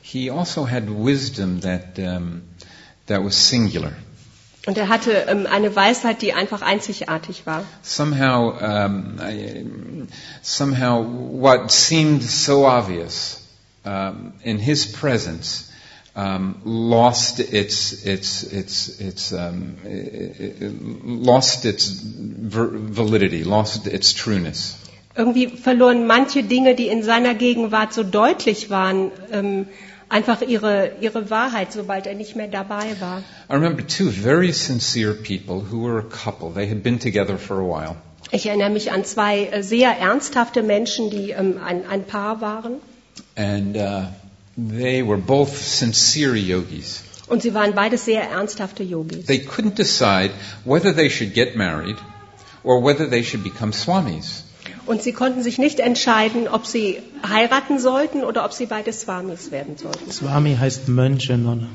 [0.00, 2.42] he also had wisdom that, um,
[3.06, 3.94] that was singular.
[4.66, 7.64] Und er hatte ähm, eine Weisheit, die einfach einzigartig war.
[7.82, 9.66] Somehow, um, I,
[10.42, 13.42] somehow, what seemed so obvious
[13.84, 15.70] um, in his presence
[16.14, 24.76] um, lost its its its its um, it, it lost its validity, lost its trueness.
[25.16, 29.66] Irgendwie verloren manche Dinge, die in seiner Gegenwart so deutlich waren, ähm,
[30.08, 33.22] einfach ihre, ihre Wahrheit, sobald er nicht mehr dabei war.
[33.48, 36.50] I remember two very sincere people who were a couple.
[36.50, 37.96] They had been together for a while.
[38.30, 42.80] Ich erinnere mich an zwei äh, sehr ernsthafte Menschen, die ähm, ein, ein Paar waren.
[43.36, 44.06] And uh,
[44.56, 47.02] they were both sincere yogis.
[47.26, 49.26] Und sie waren beides sehr ernsthafte Yogis.
[49.26, 50.30] They couldn't decide
[50.64, 51.96] whether they should get married
[52.62, 54.43] or whether they should become swamis.
[54.86, 59.50] Und sie konnten sich nicht entscheiden, ob sie heiraten sollten oder ob sie beide Swamis
[59.50, 60.10] werden sollten.
[60.10, 61.68] Swami heißt Mönche, Nonne.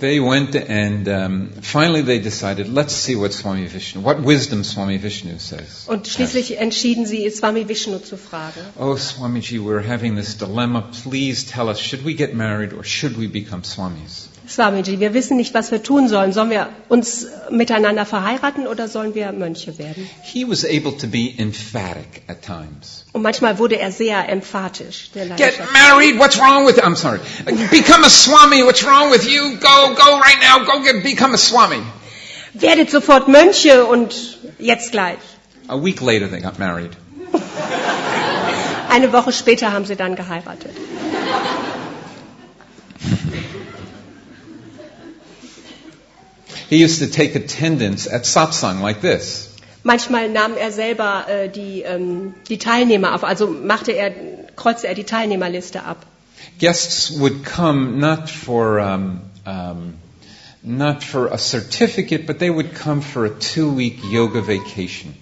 [0.00, 4.96] They went and um, finally they decided, let's see what Swami Vishnu, what wisdom Swami
[4.98, 5.86] Vishnu says.
[5.88, 8.60] Und schließlich entschieden sie, Swami Vishnu zu fragen.
[8.78, 10.82] Oh, Swamiji, we're having this dilemma.
[11.02, 14.27] Please tell us, should we get married or should we become swamis?
[14.48, 16.32] Swamiji, wir wissen nicht, was wir tun sollen.
[16.32, 20.08] Sollen wir uns miteinander verheiraten oder sollen wir Mönche werden?
[20.22, 23.04] He was able to be emphatic at times.
[23.12, 25.10] Und manchmal wurde er sehr emphatisch.
[25.36, 27.20] Get married, what's wrong with I'm sorry.
[27.70, 29.56] Become a swami, what's wrong with you?
[29.56, 31.82] Go, go right now, go get, become a swami.
[32.54, 35.18] Werdet sofort Mönche und jetzt gleich.
[35.68, 36.92] A week later they got married.
[38.88, 40.72] Eine Woche später haben sie dann geheiratet.
[46.68, 49.48] He used to take attendance at satsang like this.
[49.84, 54.12] Manchmal nahm er selber äh, die, ähm, die Teilnehmer auf, also machte er,
[54.54, 56.04] kreuzte er die Teilnehmerliste ab.
[56.58, 59.94] Guests would come not for, um, um,
[60.62, 65.14] not for a certificate, but they would come for a two-week yoga vacation.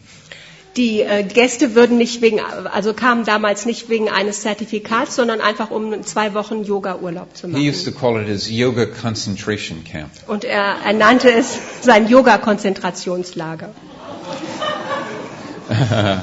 [0.77, 5.71] Die äh, Gäste würden nicht wegen, also kamen damals nicht wegen eines Zertifikats, sondern einfach
[5.71, 8.01] um zwei Wochen Yoga-Urlaub zu He used to machen.
[8.01, 10.11] call it his yoga concentration camp.
[10.27, 13.71] Und er, er nannte es sein Yoga-Konzentrationslager.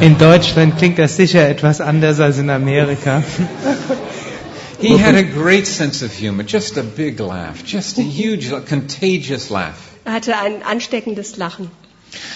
[0.00, 3.22] In Deutschland klingt das sicher etwas anders als in Amerika.
[4.78, 9.50] He had a great sense of humor, just a big laugh, just a huge, contagious
[9.50, 9.76] laugh.
[10.04, 11.70] Er hatte ein ansteckendes Lachen.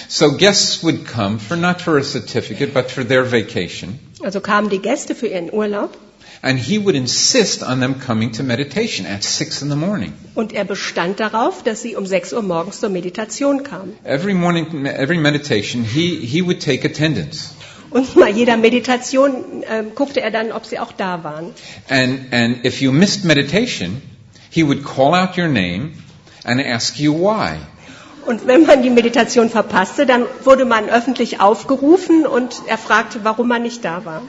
[0.09, 3.98] So guests would come for not for a certificate, but for their vacation.
[4.22, 5.96] Also kamen die Gäste für ihren Urlaub
[6.42, 10.14] And he would insist on them coming to meditation at six in the morning.
[10.35, 13.92] und er bestand darauf, dass sie um 6 Uhr morgens zur Meditation kamen.
[14.04, 17.50] Every morning, every meditation, he, he would take attendance.
[17.90, 21.52] Und bei jeder Meditation ähm, guckte er dann, ob sie auch da waren.
[21.90, 24.00] And, and if you missed meditation,
[24.50, 25.92] he would call out your name
[26.44, 27.59] and ask you why.
[28.31, 33.49] Und wenn man die Meditation verpasste, dann wurde man öffentlich aufgerufen und er fragte, warum
[33.49, 34.23] man nicht da war.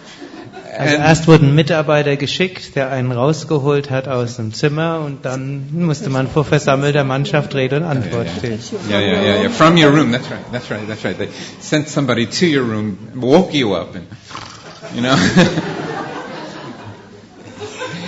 [0.76, 5.24] Also And- erst wurde ein Mitarbeiter geschickt, der einen rausgeholt hat aus dem Zimmer und
[5.24, 8.60] dann musste man vor versammelter Mannschaft Rede und Antwort stehen.
[8.90, 9.50] Yeah, yeah, yeah, yeah.
[9.50, 10.12] From your room.
[10.12, 10.52] That's right.
[10.52, 10.88] That's right.
[10.88, 11.16] That's right.
[11.16, 11.28] They
[11.60, 14.08] sent somebody to your room, woke you up, and
[14.96, 15.16] you know.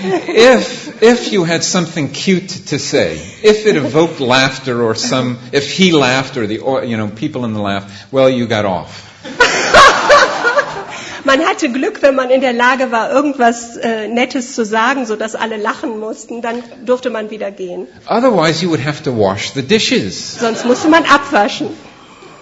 [0.03, 5.71] if if you had something cute to say, if it evoked laughter or some, if
[5.71, 9.09] he laughed or the or, you know people in the laugh, well, you got off.
[11.25, 15.35] Man hatte Glück, wenn man in der Lage war, irgendwas äh, Nettes zu sagen, sodass
[15.35, 17.87] alle lachen mussten, dann durfte man wieder gehen.
[18.07, 20.39] Otherwise, you would have to wash the dishes.
[20.39, 21.69] Sonst musste man abwaschen.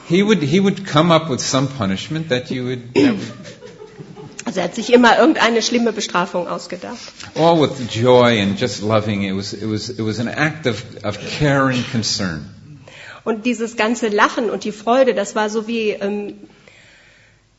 [0.09, 2.93] He would he would come up with some punishment that you would.
[2.95, 3.17] Know,
[4.51, 6.99] Also er hat sich immer irgendeine schlimme Bestrafung ausgedacht.
[7.35, 9.23] all with joy and just loving.
[9.23, 12.49] It was it was it was an act of, of care and concern.
[13.23, 16.33] Und dieses ganze Lachen und die Freude, das war so wie ähm,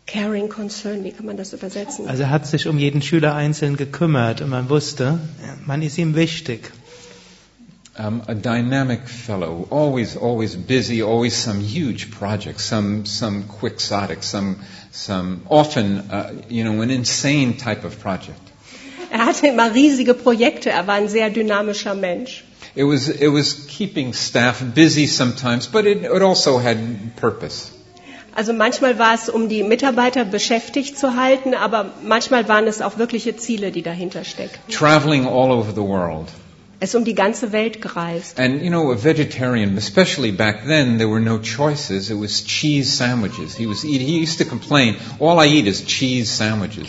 [0.07, 2.09] caring concern, wie kann man das übersetzen?
[2.09, 5.19] Also er hat sich um jeden Schüler einzeln gekümmert und man wusste,
[5.65, 6.73] man ist ihm wichtig.
[7.99, 14.57] Um, a dynamic fellow, always always busy, always some huge project, some some quixotic, some
[14.93, 18.41] some often uh, you know an insane type of project.
[19.11, 22.45] Er hatte immer riesige Projekte, er war ein sehr dynamischer Mensch.
[22.75, 26.77] It was it was keeping staff busy sometimes, but it, it also had
[27.17, 27.73] purpose.
[28.35, 32.97] Also manchmal war es, um die Mitarbeiter beschäftigt zu halten, aber manchmal waren es auch
[32.97, 34.73] wirkliche Ziele, die dahinter steckten.
[34.73, 36.29] Traveling all over the world.
[36.83, 38.41] Ist um die ganze Welt gereist.
[38.41, 42.11] And you know, a vegetarian, especially back then, there were no choices.
[42.11, 43.57] It was cheese sandwiches.
[43.57, 46.89] He was he used to complain, "All I eat is cheese sandwiches."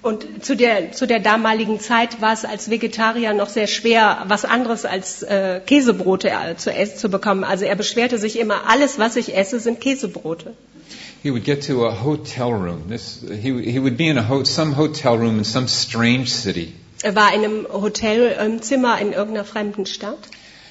[0.00, 4.44] Und zu der, zu der damaligen Zeit war es als Vegetarier noch sehr schwer, was
[4.44, 7.42] anderes als äh, Käsebrote äh, zu essen zu bekommen.
[7.42, 10.54] Also er beschwerte sich immer, alles, was ich esse, sind Käsebrote.
[11.24, 12.88] He would get to a hotel room.
[12.88, 16.72] This, he, he would be in a ho- some hotel room in some strange city,
[17.02, 20.18] Er war in einem Hotelzimmer in irgendeiner fremden Stadt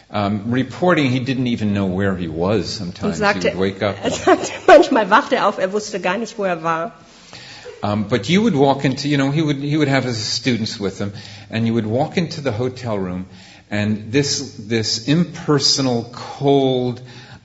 [0.10, 2.80] um, reporting he didn't even know where he was.
[2.80, 3.96] und Sometimes he would wake up.
[4.04, 6.94] er sagte, manchmal wachte er auf, er wusste gar nicht, wo er war.
[7.84, 10.80] Um, but you would walk into, you know, he would he would have his students
[10.80, 11.12] with him,
[11.52, 13.26] and you would walk into the hotel room,
[13.70, 17.02] and this this impersonal, cold,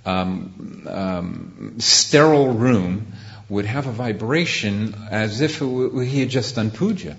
[0.07, 3.13] um, um, sterile room
[3.51, 7.15] would have a vibration as if it w- he had just done puja.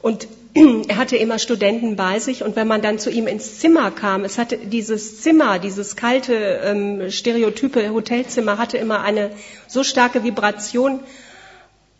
[0.00, 0.26] Und
[0.88, 4.24] er hatte immer Studenten bei sich und wenn man dann zu ihm ins Zimmer kam,
[4.24, 9.30] es hatte dieses Zimmer, dieses kalte, ähm, stereotype Hotelzimmer hatte immer eine
[9.66, 11.00] so starke Vibration,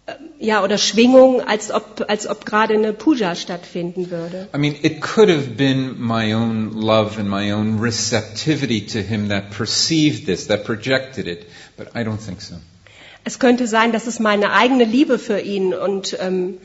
[0.06, 4.48] äh, ja, oder Schwingung, als ob, als ob gerade eine Puja stattfinden würde.
[4.54, 9.30] I mean, it could have been my own love and my own receptivity to him
[9.30, 12.54] that perceived this, that projected it, but I don't think so.
[13.24, 16.58] Es könnte sein, dass es meine eigene Liebe für ihn und ähm,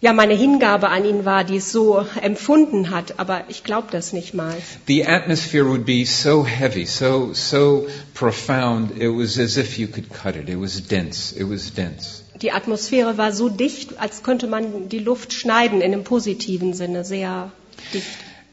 [0.00, 4.12] ja meine Hingabe an ihn war, die es so empfunden hat, aber ich glaube das
[4.12, 4.54] nicht mal.
[4.86, 8.96] The atmosphere would be so heavy, so so profound.
[9.00, 10.48] It was as if you could cut it.
[10.48, 11.34] It was dense.
[11.38, 12.22] It was dense.
[12.40, 17.04] Die Atmosphäre war so dicht, als könnte man die Luft schneiden in einem positiven Sinne,
[17.04, 17.52] sehr
[17.92, 18.06] dicht.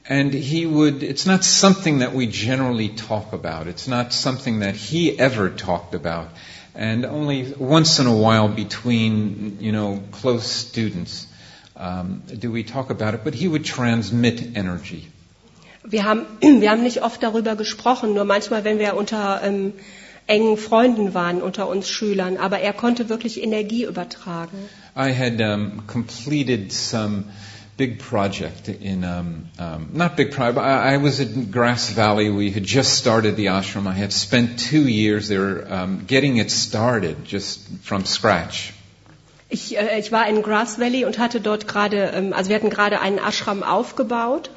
[0.10, 1.04] And he would.
[1.04, 3.70] It's not something that we generally talk about.
[3.70, 6.28] It's not something that he ever talked about.
[6.74, 11.28] And only once in a while, between you know close students,
[11.80, 13.24] um, do we talk about it.
[13.24, 15.08] But he would transmit energy.
[15.84, 19.74] Wir haben, wir haben nicht oft darüber gesprochen, nur manchmal, wenn wir unter ähm,
[20.28, 24.58] engen Freunden waren, unter uns Schülern, aber er konnte wirklich Energie übertragen.
[24.96, 27.26] I had um, completed some
[27.78, 30.58] big project in um, um, not big project.
[30.58, 32.30] I, I was in Grass Valley.
[32.30, 33.88] We had just started the ashram.
[33.88, 38.74] I had spent two years there um, getting it started, just from scratch.
[39.50, 42.70] Ich, äh, ich war in Grass Valley und hatte dort gerade, ähm, also wir hatten
[42.70, 44.50] gerade einen Ashram aufgebaut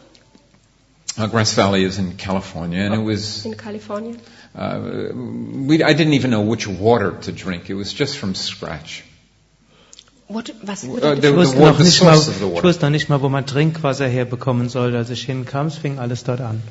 [1.18, 3.44] Uh, Grass Valley is in California, and it was.
[3.44, 4.16] in Kalifornien.
[4.54, 5.10] Uh,
[5.68, 7.68] we, I didn't even know which water to drink.
[7.68, 9.02] It was just from scratch.
[10.28, 12.62] What, was, Uh, the, Ich wusste, noch the nicht mal, source of the ich water.
[12.62, 14.98] wusste noch nicht mal, wo man Trinkwasser herbekommen sollte.
[14.98, 16.62] Als ich hinkam, es fing alles dort an.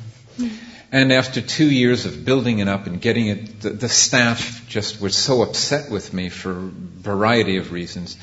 [0.92, 5.00] And after two years of building it up and getting it, the, the staff just
[5.00, 8.18] were so upset with me for a variety of reasons.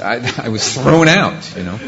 [0.00, 1.80] I, I was thrown out, you know.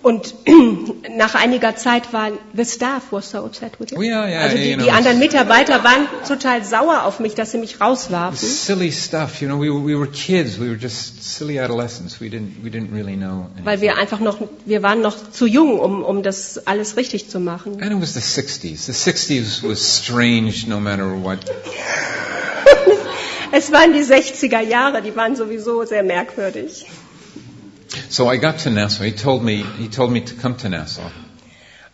[0.00, 0.34] Und
[1.16, 3.98] nach einiger Zeit war the staff was so upset with you.
[3.98, 7.34] Oh, yeah, yeah, also die, you know, die anderen Mitarbeiter waren total sauer auf mich,
[7.34, 8.38] dass sie mich rauswarfen.
[8.38, 9.58] Silly stuff, you know.
[9.60, 10.60] We, were- we were kids.
[10.60, 12.20] We were just silly adolescents.
[12.20, 13.46] We didn't we didn't really know.
[13.64, 13.80] Weil anything.
[13.80, 17.82] wir einfach noch, wir waren noch zu jung, um, um das alles richtig zu machen.
[17.82, 18.86] And it was the 60s.
[18.86, 21.38] The 60s was strange, no matter what.
[23.50, 26.84] Es waren die 60er Jahre, die waren sowieso sehr merkwürdig.
[28.10, 29.04] So I got to Nassau.
[29.04, 31.10] He told me he told me to come to Nassau.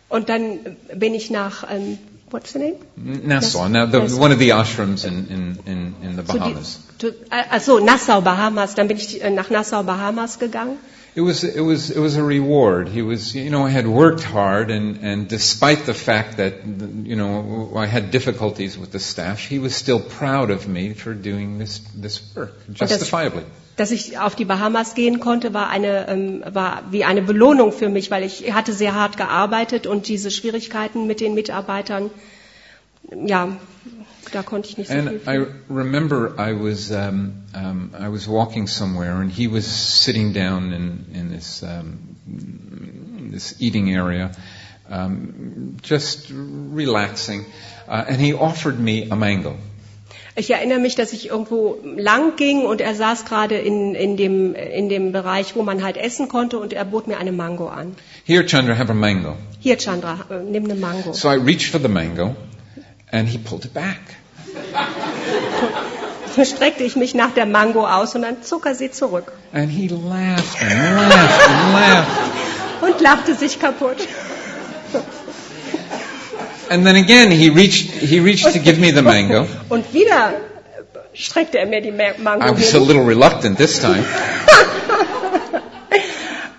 [0.09, 1.97] Und dann bin ich nach, ähm,
[2.29, 2.75] what's the name?
[2.95, 3.67] Nassau.
[3.67, 4.21] Now, the, Nassau.
[4.21, 6.79] one of the ashrams in in in, in the Bahamas.
[6.99, 8.75] zu- äh, Ach so, Nassau, Bahamas.
[8.75, 10.77] Dann bin ich äh, nach Nassau, Bahamas gegangen.
[11.15, 12.89] It was it was it was a reward.
[12.89, 16.53] He was you know I had worked hard and and despite the fact that
[17.05, 21.13] you know I had difficulties with the staff, he was still proud of me for
[21.13, 23.45] doing this this work justifiably.
[23.77, 27.89] Dass ich auf die Bahamas gehen konnte, war eine ähm, war wie eine Belohnung für
[27.89, 32.09] mich, weil ich hatte sehr hart gearbeitet und diese Schwierigkeiten mit den Mitarbeitern,
[33.25, 33.57] ja,
[34.31, 35.07] da konnte ich nicht so viel.
[35.07, 35.27] And.
[35.27, 40.71] I remember I was um, um, I was walking somewhere and he was sitting down
[40.71, 42.15] in in this um,
[43.31, 44.31] this eating area,
[44.89, 47.45] um, just relaxing,
[47.87, 49.57] uh, and he offered me a mango.
[50.37, 54.53] Ich erinnere mich, dass ich irgendwo lang ging und er saß gerade in, in, dem,
[54.53, 57.95] in dem Bereich, wo man halt essen konnte und er bot mir eine Mango an.
[58.25, 59.37] Here, Chandra, have a mango.
[59.61, 61.13] Hier, Chandra, nimm eine Mango.
[61.13, 62.35] So I reached for the mango,
[63.11, 64.01] and he pulled it back.
[66.43, 69.87] Streckte ich mich nach der Mango aus und dann zog er sie zurück And he
[69.87, 72.81] laughed and laughed and laughed.
[72.81, 74.05] und lachte sich kaputt.
[76.69, 79.47] And then again, he reached, he reached to give me the mango.
[79.69, 80.33] Und wieder
[81.13, 84.03] streckte er mir die Ma- I Mango was a little reluctant this time.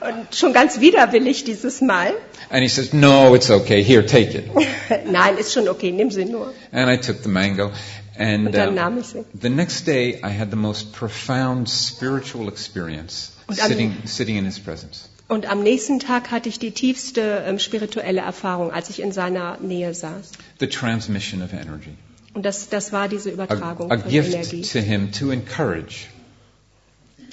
[0.01, 2.13] Und schon ganz widerwillig dieses Mal.
[2.51, 3.83] And he says, no, it's okay.
[3.83, 4.49] Here, take it.
[5.07, 6.53] Nein, ist schon okay, nimm sie nur.
[6.73, 7.73] And I took the mango.
[8.17, 9.25] And Und dann nahm ich sie.
[9.35, 15.09] the next day, I had the most profound spiritual experience sitting, sitting in his presence.
[15.29, 19.59] Und am nächsten Tag hatte ich die tiefste ähm, spirituelle Erfahrung, als ich in seiner
[19.59, 20.31] Nähe saß.
[20.61, 21.95] The transmission of energy.
[22.35, 24.62] Und das, das war diese A, Übertragung a von gift Energie.
[24.62, 26.07] to him to encourage.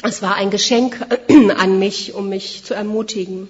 [0.01, 1.05] Es war ein Geschenk
[1.57, 3.47] an mich, um mich zu ermutigen.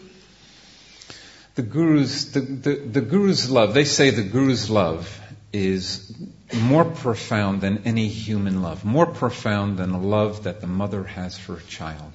[1.55, 5.05] The Guru's, the, the, the Guru's love, they say the Guru's love
[5.51, 6.13] is
[6.51, 11.37] more profound than any human love, more profound than a love that the mother has
[11.37, 12.11] for a child.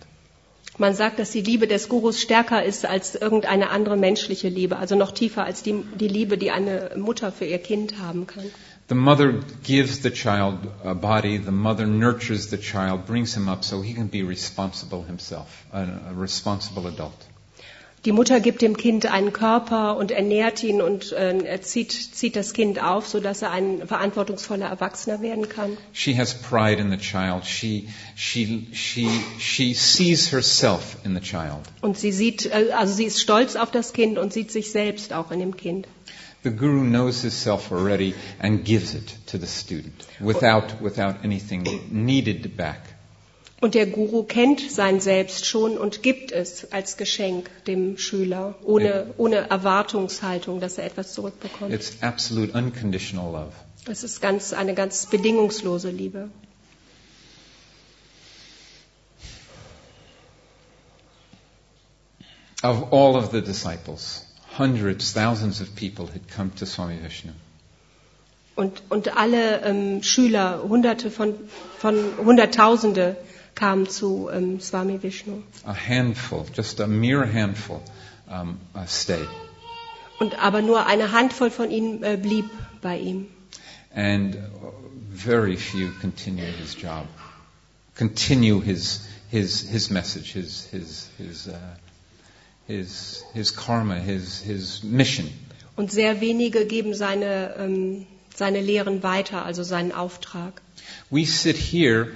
[0.79, 4.95] Man sagt, dass die Liebe des Gurus stärker ist als irgendeine andere menschliche Liebe, also
[4.95, 8.45] noch tiefer als die, die Liebe, die eine Mutter für ihr Kind haben kann.
[8.89, 13.65] The mother gives the child a body, the mother nurtures the child, brings him up
[13.65, 15.85] so he can be responsible himself, a,
[16.17, 17.27] responsible adult.
[18.09, 22.55] Die Mutter gibt dem Kind einen Körper und ernährt ihn und äh, zieht, zieht das
[22.55, 25.77] Kind auf, sodass er ein verantwortungsvoller Erwachsener werden kann.
[25.93, 27.45] She has pride in the child.
[27.45, 27.87] She,
[28.17, 31.61] she, she, she sees herself in the child.
[31.83, 35.13] Und sie sieht, äh, also sie ist stolz auf das Kind und sieht sich selbst
[35.13, 35.87] auch in dem Kind.
[36.45, 41.69] The guru knows his self already and gives it to the student without, without anything
[41.91, 42.81] needed back.
[43.61, 49.13] Und der Guru kennt sein Selbst schon und gibt es als Geschenk dem Schüler, ohne,
[49.17, 51.73] ohne Erwartungshaltung, dass er etwas zurückbekommt.
[51.73, 53.53] It's absolute unconditional love.
[53.91, 56.31] Es ist ganz, eine ganz bedingungslose Liebe.
[62.63, 67.33] Of all of the disciples, hundreds, thousands of people had come to Swami Vishnu.
[68.55, 71.35] Und, und alle ähm, Schüler, Hunderte von,
[71.79, 73.17] von Hunderttausende
[73.55, 75.43] kamen zu ähm, Swami Vishnu.
[75.65, 77.81] A handful, just a mere handful,
[78.29, 79.29] um, uh, stayed.
[80.19, 83.27] Und aber nur eine Handvoll von ihnen äh, blieb bei ihm.
[83.95, 84.39] And uh,
[85.11, 87.07] very few continue his job,
[87.97, 91.59] continue his, his, his message, his, his, his, uh,
[92.67, 95.29] his, his karma, his, his mission.
[95.77, 100.61] Und sehr wenige geben seine, ähm, seine Lehren weiter, also seinen Auftrag.
[101.11, 102.09] We sit here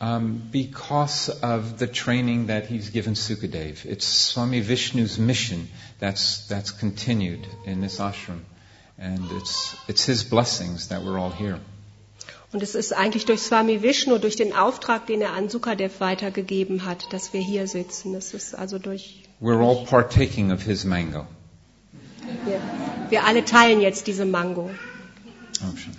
[0.00, 3.84] um, because of the training that he's given Sukadev.
[3.84, 8.40] It's Swami Vishnu's mission that's, that's continued in this ashram.
[8.98, 11.58] And it's, it's his blessings that we're all here.
[12.52, 16.84] Und es ist eigentlich durch Swami Vishnu, durch den Auftrag, den er an Sukadev weitergegeben
[16.84, 18.14] hat, dass wir hier sitzen.
[18.14, 21.26] Es ist also durch, We're all partaking of his mango.
[22.44, 22.60] wir,
[23.10, 24.70] wir alle teilen jetzt diese Mango.
[25.62, 25.94] Oh, sure.